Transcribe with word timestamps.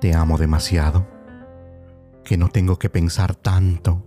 Te 0.00 0.14
amo 0.14 0.36
demasiado, 0.36 1.06
que 2.24 2.36
no 2.36 2.48
tengo 2.48 2.78
que 2.78 2.90
pensar 2.90 3.34
tanto 3.34 4.04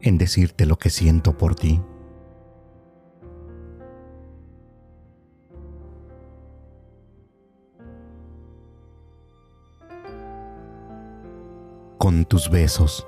en 0.00 0.18
decirte 0.18 0.66
lo 0.66 0.78
que 0.78 0.90
siento 0.90 1.36
por 1.36 1.54
ti. 1.54 1.82
Con 11.98 12.24
tus 12.24 12.50
besos 12.50 13.06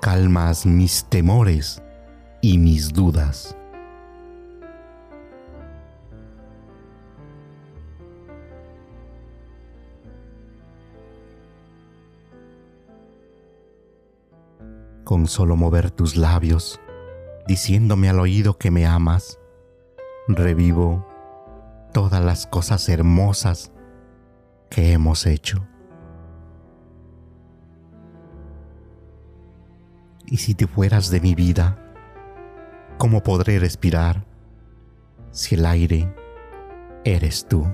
calmas 0.00 0.66
mis 0.66 1.04
temores 1.04 1.82
y 2.40 2.58
mis 2.58 2.92
dudas. 2.92 3.56
Con 15.08 15.26
solo 15.26 15.56
mover 15.56 15.90
tus 15.90 16.16
labios, 16.18 16.82
diciéndome 17.46 18.10
al 18.10 18.20
oído 18.20 18.58
que 18.58 18.70
me 18.70 18.84
amas, 18.84 19.40
revivo 20.26 21.08
todas 21.94 22.22
las 22.22 22.46
cosas 22.46 22.86
hermosas 22.90 23.72
que 24.68 24.92
hemos 24.92 25.24
hecho. 25.24 25.66
Y 30.26 30.36
si 30.36 30.54
te 30.54 30.66
fueras 30.66 31.08
de 31.08 31.22
mi 31.22 31.34
vida, 31.34 31.78
¿cómo 32.98 33.22
podré 33.22 33.58
respirar 33.58 34.26
si 35.30 35.54
el 35.54 35.64
aire 35.64 36.14
eres 37.06 37.48
tú? 37.48 37.66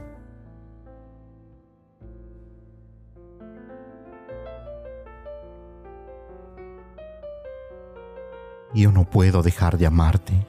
Yo 8.74 8.90
no 8.90 9.04
puedo 9.04 9.42
dejar 9.42 9.78
de 9.78 9.86
amarte. 9.86 10.46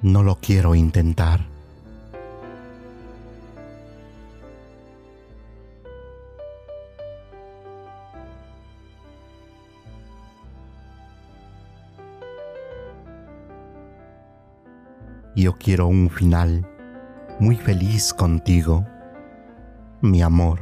No 0.00 0.22
lo 0.22 0.36
quiero 0.36 0.74
intentar. 0.74 1.57
Yo 15.38 15.52
quiero 15.52 15.86
un 15.86 16.10
final 16.10 16.66
muy 17.38 17.54
feliz 17.54 18.12
contigo, 18.12 18.84
mi 20.00 20.20
amor. 20.20 20.58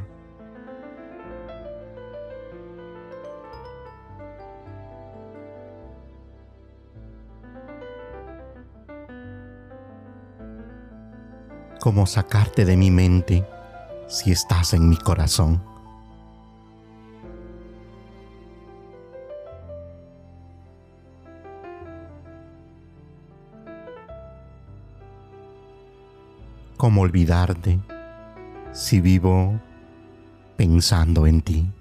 ¿Cómo 11.81 12.05
sacarte 12.05 12.67
de 12.67 12.77
mi 12.77 12.91
mente 12.91 13.49
si 14.09 14.31
estás 14.31 14.75
en 14.75 14.91
mi 14.91 14.99
corazón? 14.99 15.76
¿Cómo 26.77 27.01
olvidarte 27.01 27.81
si 28.73 29.01
vivo 29.01 29.59
pensando 30.59 31.27
en 31.27 31.41
ti? 31.41 31.73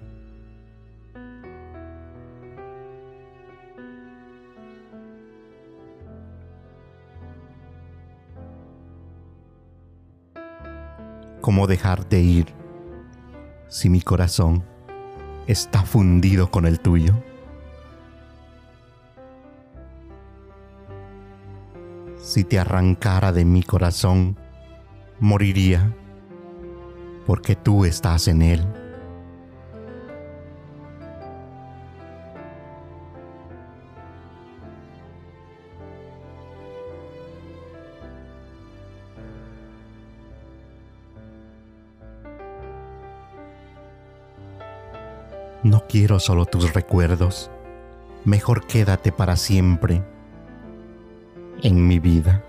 ¿Cómo 11.42 11.66
dejarte 11.66 12.20
ir 12.20 12.46
si 13.68 13.90
mi 13.90 14.00
corazón 14.00 14.64
está 15.46 15.82
fundido 15.82 16.50
con 16.50 16.64
el 16.64 16.80
tuyo? 16.80 17.12
Si 22.16 22.44
te 22.44 22.58
arrancara 22.58 23.32
de 23.32 23.44
mi 23.44 23.62
corazón 23.62 24.38
moriría 25.20 25.92
porque 27.26 27.56
tú 27.56 27.84
estás 27.84 28.28
en 28.28 28.42
él. 28.42 28.66
No 45.62 45.82
quiero 45.88 46.20
solo 46.20 46.46
tus 46.46 46.72
recuerdos, 46.74 47.50
mejor 48.24 48.68
quédate 48.68 49.10
para 49.10 49.34
siempre 49.34 50.00
en 51.60 51.88
mi 51.88 51.98
vida. 51.98 52.44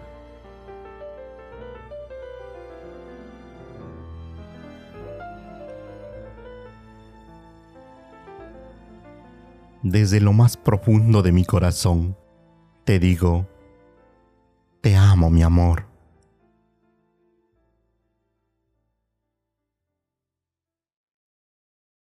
Desde 9.90 10.20
lo 10.20 10.34
más 10.34 10.58
profundo 10.58 11.22
de 11.22 11.31
mi 11.31 11.46
corazón, 11.46 12.18
te 12.84 13.00
digo, 13.00 13.48
te 14.81 14.96
amo 14.96 15.30
mi 15.30 15.44
amor. 15.44 15.86